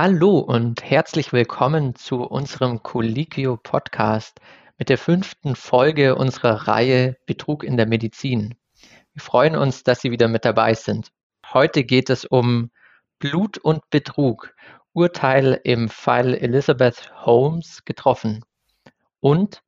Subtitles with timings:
[0.00, 4.40] Hallo und herzlich willkommen zu unserem Colliquio Podcast
[4.76, 8.54] mit der fünften Folge unserer Reihe Betrug in der Medizin.
[9.12, 11.08] Wir freuen uns, dass Sie wieder mit dabei sind.
[11.52, 12.70] Heute geht es um
[13.18, 14.54] Blut und Betrug,
[14.92, 18.44] Urteil im Fall Elizabeth Holmes getroffen
[19.18, 19.64] und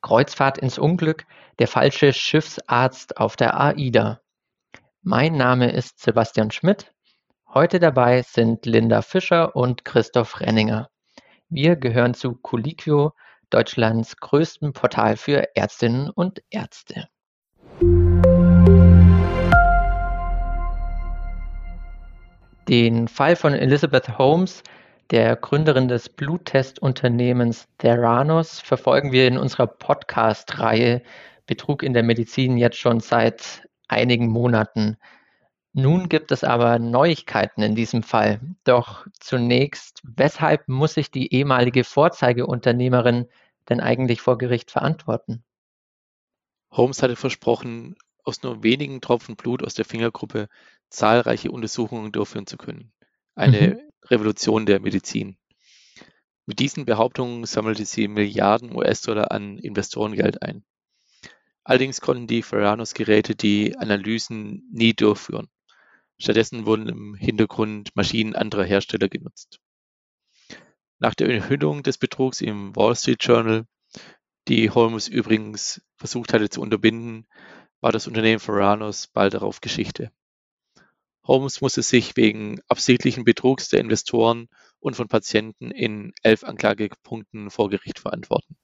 [0.00, 1.26] Kreuzfahrt ins Unglück,
[1.58, 4.22] der falsche Schiffsarzt auf der AIDA.
[5.02, 6.94] Mein Name ist Sebastian Schmidt
[7.56, 10.90] Heute dabei sind Linda Fischer und Christoph Renninger.
[11.48, 13.14] Wir gehören zu Colliquio,
[13.48, 17.08] Deutschlands größtem Portal für Ärztinnen und Ärzte.
[22.68, 24.62] Den Fall von Elizabeth Holmes,
[25.10, 31.00] der Gründerin des Bluttestesunternehmens Theranos, verfolgen wir in unserer Podcast-Reihe
[31.46, 34.98] Betrug in der Medizin jetzt schon seit einigen Monaten.
[35.78, 38.40] Nun gibt es aber Neuigkeiten in diesem Fall.
[38.64, 43.28] Doch zunächst, weshalb muss sich die ehemalige Vorzeigeunternehmerin
[43.68, 45.44] denn eigentlich vor Gericht verantworten?
[46.70, 50.48] Holmes hatte versprochen, aus nur wenigen Tropfen Blut aus der Fingergruppe
[50.88, 52.90] zahlreiche Untersuchungen durchführen zu können.
[53.34, 53.80] Eine mhm.
[54.06, 55.36] Revolution der Medizin.
[56.46, 60.64] Mit diesen Behauptungen sammelte sie Milliarden US-Dollar an Investorengeld ein.
[61.64, 65.50] Allerdings konnten die Ferranos-Geräte die Analysen nie durchführen.
[66.18, 69.60] Stattdessen wurden im Hintergrund Maschinen anderer Hersteller genutzt.
[70.98, 73.66] Nach der Enthüllung des Betrugs im Wall Street Journal,
[74.48, 77.26] die Holmes übrigens versucht hatte zu unterbinden,
[77.80, 80.10] war das Unternehmen Ferranos bald darauf Geschichte.
[81.26, 84.48] Holmes musste sich wegen absichtlichen Betrugs der Investoren
[84.78, 88.56] und von Patienten in elf Anklagepunkten vor Gericht verantworten.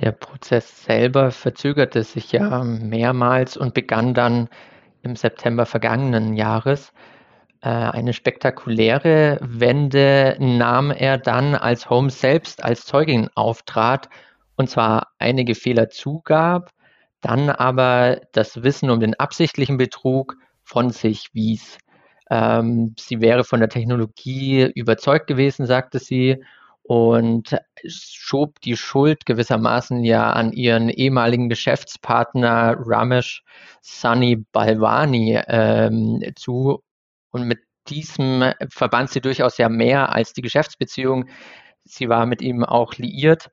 [0.00, 4.48] Der Prozess selber verzögerte sich ja mehrmals und begann dann
[5.02, 6.92] im September vergangenen Jahres.
[7.60, 14.08] Äh, eine spektakuläre Wende nahm er dann, als Holmes selbst als Zeugin auftrat
[14.56, 16.70] und zwar einige Fehler zugab,
[17.20, 21.78] dann aber das Wissen um den absichtlichen Betrug von sich wies.
[22.30, 26.42] Ähm, sie wäre von der Technologie überzeugt gewesen, sagte sie,
[26.82, 27.56] und
[27.86, 33.44] schob die Schuld gewissermaßen ja an ihren ehemaligen Geschäftspartner Ramesh
[33.80, 36.82] Sunny Balwani ähm, zu.
[37.30, 41.28] Und mit diesem verband sie durchaus ja mehr als die Geschäftsbeziehung.
[41.84, 43.50] Sie war mit ihm auch liiert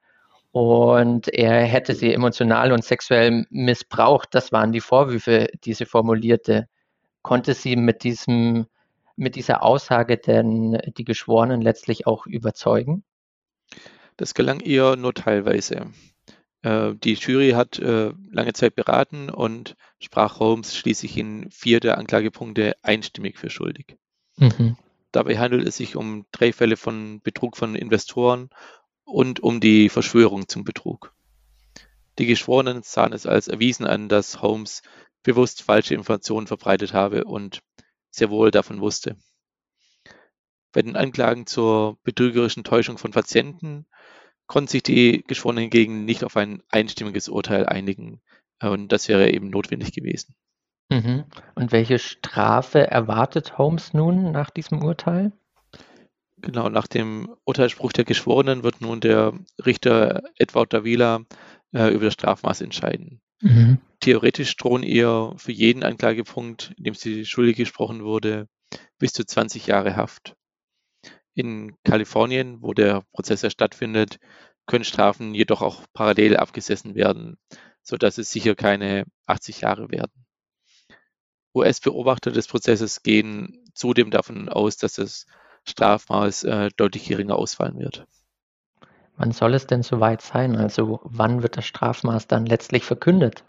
[0.52, 4.30] und er hätte sie emotional und sexuell missbraucht.
[4.34, 6.68] Das waren die Vorwürfe, die sie formulierte.
[7.22, 8.68] Konnte sie mit diesem
[9.16, 13.04] mit dieser Aussage denn die Geschworenen letztlich auch überzeugen?
[14.20, 15.94] Das gelang ihr nur teilweise.
[16.62, 21.98] Äh, die Jury hat äh, lange Zeit beraten und sprach Holmes schließlich in vier der
[21.98, 23.96] Anklagepunkte einstimmig für schuldig.
[24.36, 24.76] Mhm.
[25.14, 28.50] Dabei handelt es sich um drei Fälle von Betrug von Investoren
[29.06, 31.14] und um die Verschwörung zum Betrug.
[32.18, 34.82] Die Geschworenen sahen es als erwiesen an, dass Holmes
[35.24, 37.62] bewusst falsche Informationen verbreitet habe und
[38.10, 39.16] sehr wohl davon wusste.
[40.72, 43.86] Bei den Anklagen zur betrügerischen Täuschung von Patienten
[44.48, 48.22] konnten sich die Geschworenen hingegen nicht auf ein einstimmiges Urteil einigen.
[48.62, 50.36] Und das wäre eben notwendig gewesen.
[50.90, 51.26] Mhm.
[51.56, 55.32] Und welche Strafe erwartet Holmes nun nach diesem Urteil?
[56.42, 61.22] Genau, nach dem Urteilsspruch der Geschworenen wird nun der Richter Edward Davila
[61.74, 63.22] äh, über das Strafmaß entscheiden.
[63.42, 63.80] Mhm.
[64.00, 68.48] Theoretisch drohen ihr für jeden Anklagepunkt, in dem sie schuldig gesprochen wurde,
[68.98, 70.36] bis zu 20 Jahre Haft.
[71.34, 74.20] In Kalifornien, wo der Prozess ja stattfindet,
[74.66, 77.38] können Strafen jedoch auch parallel abgesessen werden,
[77.82, 80.26] sodass es sicher keine 80 Jahre werden.
[81.56, 85.26] US-Beobachter des Prozesses gehen zudem davon aus, dass das
[85.66, 88.06] Strafmaß äh, deutlich geringer ausfallen wird.
[89.18, 90.56] Wann soll es denn soweit sein?
[90.56, 93.44] Also wann wird das Strafmaß dann letztlich verkündet?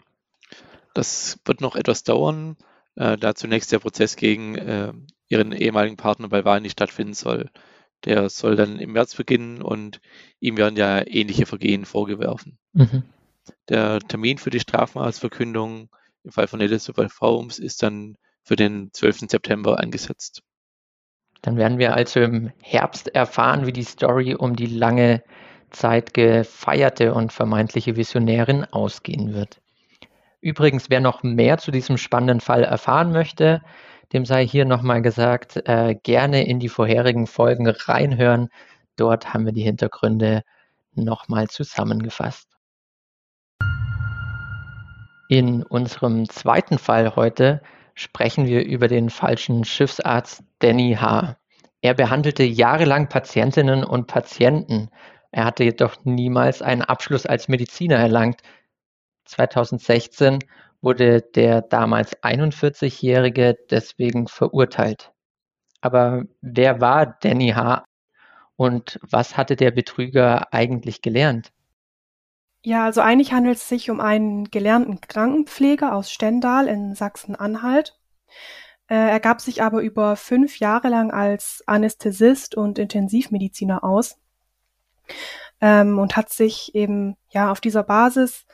[0.93, 2.57] Das wird noch etwas dauern,
[2.95, 4.93] äh, da zunächst der Prozess gegen äh,
[5.27, 7.49] ihren ehemaligen Partner bei Wahlen nicht stattfinden soll.
[8.05, 10.01] Der soll dann im März beginnen und
[10.39, 12.57] ihm werden ja ähnliche Vergehen vorgeworfen.
[12.73, 13.03] Mhm.
[13.69, 15.89] Der Termin für die Strafmaßverkündung
[16.23, 19.29] im Fall von Elizabeth Holmes ist dann für den 12.
[19.29, 20.41] September angesetzt.
[21.41, 25.23] Dann werden wir also im Herbst erfahren, wie die Story um die lange
[25.71, 29.60] Zeit gefeierte und vermeintliche Visionärin ausgehen wird.
[30.41, 33.61] Übrigens, wer noch mehr zu diesem spannenden Fall erfahren möchte,
[34.11, 38.49] dem sei hier nochmal gesagt, äh, gerne in die vorherigen Folgen reinhören.
[38.97, 40.43] Dort haben wir die Hintergründe
[40.93, 42.49] nochmal zusammengefasst.
[45.29, 47.61] In unserem zweiten Fall heute
[47.93, 51.37] sprechen wir über den falschen Schiffsarzt Danny H.
[51.81, 54.89] Er behandelte jahrelang Patientinnen und Patienten.
[55.31, 58.41] Er hatte jedoch niemals einen Abschluss als Mediziner erlangt.
[59.31, 60.39] 2016
[60.81, 65.11] wurde der damals 41-Jährige deswegen verurteilt.
[65.81, 67.83] Aber wer war Danny H.
[68.55, 71.51] und was hatte der Betrüger eigentlich gelernt?
[72.63, 77.97] Ja, also eigentlich handelt es sich um einen gelernten Krankenpfleger aus Stendal in Sachsen-Anhalt.
[78.87, 84.17] Äh, er gab sich aber über fünf Jahre lang als Anästhesist und Intensivmediziner aus
[85.59, 88.45] ähm, und hat sich eben ja auf dieser Basis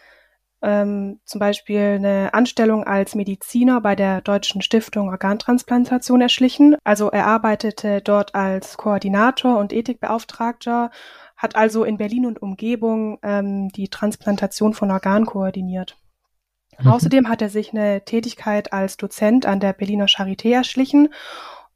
[0.61, 6.75] ähm, zum Beispiel eine Anstellung als Mediziner bei der Deutschen Stiftung Organtransplantation erschlichen.
[6.83, 10.91] Also er arbeitete dort als Koordinator und Ethikbeauftragter,
[11.35, 15.97] hat also in Berlin und Umgebung ähm, die Transplantation von Organen koordiniert.
[16.79, 16.87] Mhm.
[16.87, 21.09] Außerdem hat er sich eine Tätigkeit als Dozent an der Berliner Charité erschlichen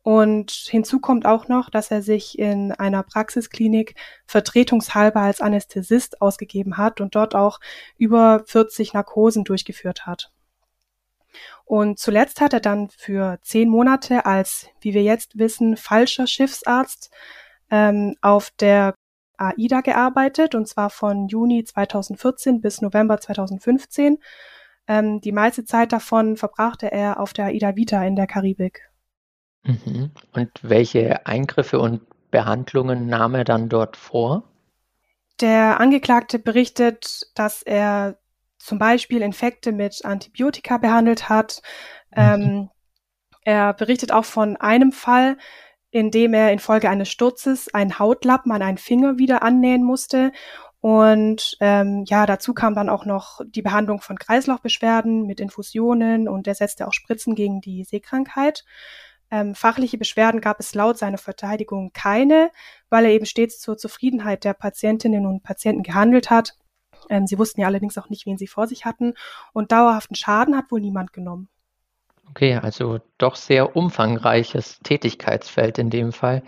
[0.04, 3.96] und hinzu kommt auch noch, dass er sich in einer Praxisklinik
[4.26, 7.60] vertretungshalber als Anästhesist ausgegeben hat und dort auch
[7.98, 10.32] über 40 Narkosen durchgeführt hat.
[11.66, 17.12] Und zuletzt hat er dann für zehn Monate als, wie wir jetzt wissen, falscher Schiffsarzt
[17.70, 18.96] ähm, auf der
[19.38, 24.18] AIDA gearbeitet, und zwar von Juni 2014 bis November 2015.
[24.88, 28.91] Ähm, die meiste Zeit davon verbrachte er auf der AIDA Vita in der Karibik.
[29.64, 30.12] Mhm.
[30.34, 34.44] Und welche Eingriffe und Behandlungen nahm er dann dort vor?
[35.40, 38.18] Der Angeklagte berichtet, dass er
[38.58, 41.62] zum Beispiel Infekte mit Antibiotika behandelt hat.
[42.12, 42.18] Mhm.
[42.18, 42.70] Ähm,
[43.44, 45.38] er berichtet auch von einem Fall,
[45.90, 50.32] in dem er infolge eines Sturzes einen Hautlappen an einen Finger wieder annähen musste.
[50.80, 56.48] Und ähm, ja, dazu kam dann auch noch die Behandlung von Kreislaufbeschwerden mit Infusionen und
[56.48, 58.64] er setzte auch Spritzen gegen die Seekrankheit.
[59.32, 62.52] Ähm, fachliche Beschwerden gab es laut seiner Verteidigung keine,
[62.90, 66.58] weil er eben stets zur Zufriedenheit der Patientinnen und Patienten gehandelt hat.
[67.10, 69.14] Ähm, sie wussten ja allerdings auch nicht, wen sie vor sich hatten.
[69.54, 71.48] Und dauerhaften Schaden hat wohl niemand genommen.
[72.30, 76.44] Okay, also doch sehr umfangreiches Tätigkeitsfeld in dem Fall.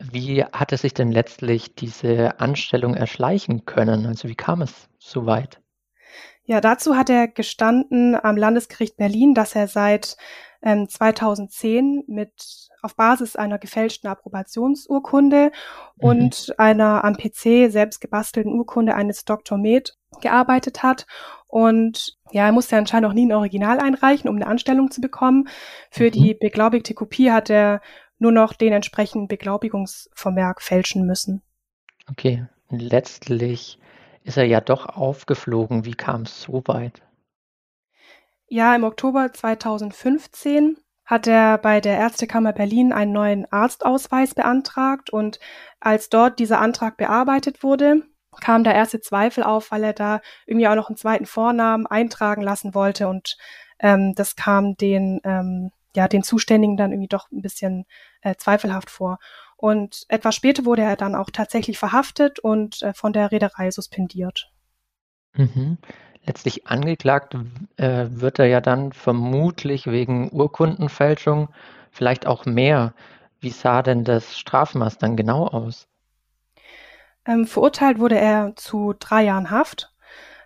[0.00, 4.06] Wie hat es sich denn letztlich diese Anstellung erschleichen können?
[4.06, 5.60] Also wie kam es so weit?
[6.46, 10.16] Ja, dazu hat er gestanden am Landesgericht Berlin, dass er seit
[10.64, 15.52] ähm, 2010 mit auf Basis einer gefälschten Approbationsurkunde
[15.96, 16.08] mhm.
[16.08, 19.58] und einer am PC selbst gebastelten Urkunde eines Dr.
[19.58, 21.06] Med gearbeitet hat.
[21.46, 25.48] Und ja, er musste anscheinend auch nie ein Original einreichen, um eine Anstellung zu bekommen.
[25.90, 26.12] Für mhm.
[26.12, 27.80] die beglaubigte Kopie hat er
[28.18, 31.42] nur noch den entsprechenden Beglaubigungsvermerk fälschen müssen.
[32.10, 33.78] Okay, letztlich
[34.22, 35.84] ist er ja doch aufgeflogen.
[35.84, 37.02] Wie kam es so weit?
[38.48, 45.38] Ja, im Oktober 2015 hat er bei der Ärztekammer Berlin einen neuen Arztausweis beantragt und
[45.80, 48.02] als dort dieser Antrag bearbeitet wurde,
[48.40, 52.42] kam da erste Zweifel auf, weil er da irgendwie auch noch einen zweiten Vornamen eintragen
[52.42, 53.36] lassen wollte und
[53.80, 57.84] ähm, das kam den ähm, ja den Zuständigen dann irgendwie doch ein bisschen
[58.22, 59.18] äh, zweifelhaft vor.
[59.56, 64.50] Und etwas später wurde er dann auch tatsächlich verhaftet und äh, von der Reederei suspendiert.
[65.34, 65.78] Mhm.
[66.26, 67.36] Letztlich angeklagt
[67.76, 71.48] äh, wird er ja dann vermutlich wegen Urkundenfälschung,
[71.90, 72.94] vielleicht auch mehr.
[73.40, 75.86] Wie sah denn das Strafmaß dann genau aus?
[77.26, 79.92] Ähm, verurteilt wurde er zu drei Jahren Haft.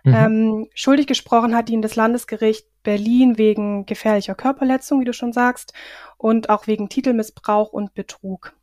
[0.03, 0.13] Mhm.
[0.13, 5.73] Ähm, schuldig gesprochen hat ihn das Landesgericht Berlin wegen gefährlicher Körperletzung, wie du schon sagst,
[6.17, 8.53] und auch wegen Titelmissbrauch und Betrug.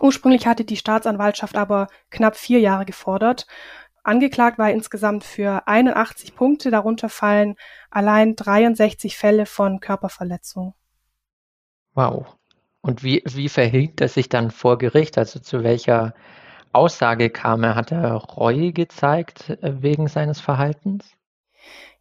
[0.00, 3.46] Ursprünglich hatte die Staatsanwaltschaft aber knapp vier Jahre gefordert.
[4.06, 7.56] Angeklagt war insgesamt für 81 Punkte, darunter fallen
[7.90, 10.74] allein 63 Fälle von Körperverletzung.
[11.94, 12.36] Wow.
[12.82, 15.18] Und wie, wie verhielt er sich dann vor Gericht?
[15.18, 16.14] Also zu welcher
[16.72, 17.74] Aussage kam er?
[17.74, 21.10] Hat er Reue gezeigt äh, wegen seines Verhaltens?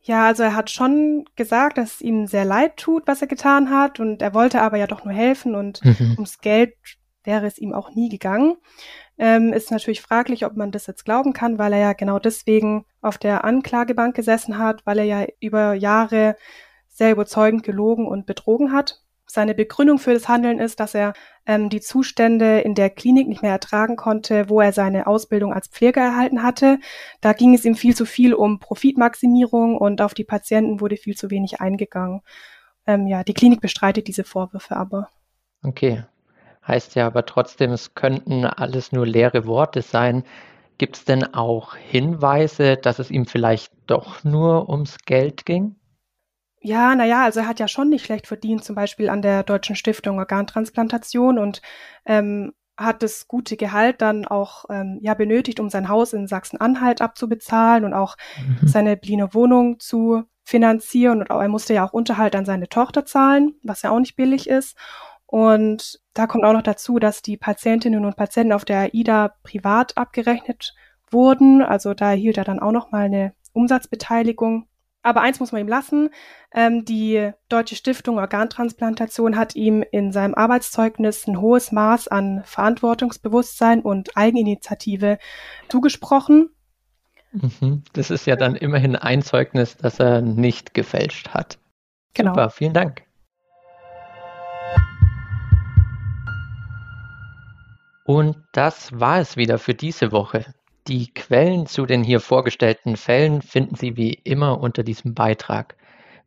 [0.02, 3.72] Ja, also er hat schon gesagt, dass es ihm sehr leid tut, was er getan
[3.72, 6.12] hat, und er wollte aber ja doch nur helfen und mhm.
[6.18, 6.76] ums Geld
[7.24, 8.58] wäre es ihm auch nie gegangen.
[9.18, 12.86] Ähm, ist natürlich fraglich, ob man das jetzt glauben kann, weil er ja genau deswegen
[13.02, 16.36] auf der Anklagebank gesessen hat, weil er ja über Jahre
[16.90, 19.02] sehr überzeugend gelogen und betrogen hat.
[19.28, 21.14] Seine Begründung für das Handeln ist, dass er
[21.46, 25.68] ähm, die Zustände in der Klinik nicht mehr ertragen konnte, wo er seine Ausbildung als
[25.68, 26.80] Pfleger erhalten hatte.
[27.22, 31.16] Da ging es ihm viel zu viel um Profitmaximierung und auf die Patienten wurde viel
[31.16, 32.22] zu wenig eingegangen.
[32.86, 35.10] Ähm, ja, die Klinik bestreitet diese Vorwürfe aber.
[35.64, 36.04] Okay,
[36.68, 40.24] heißt ja aber trotzdem, es könnten alles nur leere Worte sein.
[40.78, 45.76] Gibt es denn auch Hinweise, dass es ihm vielleicht doch nur ums Geld ging?
[46.60, 49.76] Ja, naja, also er hat ja schon nicht schlecht verdient, zum Beispiel an der Deutschen
[49.76, 51.62] Stiftung Organtransplantation und
[52.06, 57.02] ähm, hat das gute Gehalt dann auch ähm, ja benötigt, um sein Haus in Sachsen-Anhalt
[57.02, 58.68] abzubezahlen und auch mhm.
[58.68, 61.22] seine Berliner Wohnung zu finanzieren.
[61.22, 64.16] Und auch, er musste ja auch Unterhalt an seine Tochter zahlen, was ja auch nicht
[64.16, 64.76] billig ist.
[65.28, 69.98] Und da kommt auch noch dazu, dass die Patientinnen und Patienten auf der AIDA privat
[69.98, 70.74] abgerechnet
[71.10, 71.62] wurden.
[71.62, 74.68] Also da erhielt er dann auch noch mal eine Umsatzbeteiligung.
[75.02, 76.10] Aber eins muss man ihm lassen.
[76.52, 83.82] Ähm, die Deutsche Stiftung Organtransplantation hat ihm in seinem Arbeitszeugnis ein hohes Maß an Verantwortungsbewusstsein
[83.82, 85.20] und Eigeninitiative
[85.70, 86.50] zugesprochen.
[87.34, 87.84] Mhm.
[87.94, 91.60] Das ist ja dann immerhin ein Zeugnis, das er nicht gefälscht hat.
[92.16, 92.32] Genau.
[92.32, 93.05] Super, vielen Dank.
[98.06, 100.46] Und das war es wieder für diese Woche.
[100.88, 105.76] Die Quellen zu den hier vorgestellten Fällen finden Sie wie immer unter diesem Beitrag.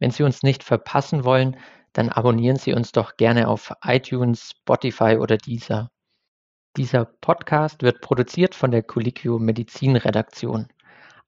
[0.00, 1.56] Wenn Sie uns nicht verpassen wollen,
[1.92, 5.88] dann abonnieren Sie uns doch gerne auf iTunes, Spotify oder Deezer.
[6.76, 10.66] Dieser Podcast wird produziert von der Colliquio Medizin Redaktion.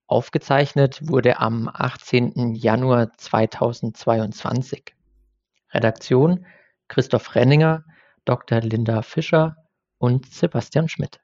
[0.08, 2.56] Aufgezeichnet wurde am 18.
[2.56, 4.96] Januar 2022.
[5.72, 6.44] Redaktion
[6.88, 7.84] Christoph Renninger,
[8.24, 8.60] Dr.
[8.62, 9.54] Linda Fischer
[10.00, 11.20] und Sebastian Schmidt.